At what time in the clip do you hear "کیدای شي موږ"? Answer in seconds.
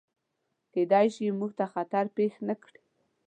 0.73-1.51